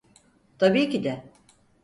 Tabii 0.59 0.89
ki 0.89 1.03
de. 1.03 1.23